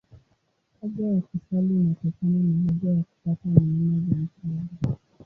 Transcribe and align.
Haja 0.81 1.03
ya 1.07 1.21
kusali 1.21 1.73
inatokana 1.75 2.39
na 2.39 2.63
haja 2.73 2.89
ya 2.89 3.03
kupata 3.03 3.49
neema 3.49 3.97
za 4.09 4.15
msaada. 4.15 4.97